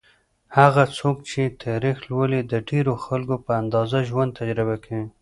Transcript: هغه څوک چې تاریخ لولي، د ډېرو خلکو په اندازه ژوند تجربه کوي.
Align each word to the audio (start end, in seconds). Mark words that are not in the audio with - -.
هغه 0.57 0.83
څوک 0.97 1.17
چې 1.29 1.41
تاریخ 1.65 1.97
لولي، 2.09 2.41
د 2.51 2.53
ډېرو 2.69 2.93
خلکو 3.05 3.35
په 3.45 3.51
اندازه 3.61 3.97
ژوند 4.09 4.31
تجربه 4.39 4.75
کوي. 4.85 5.05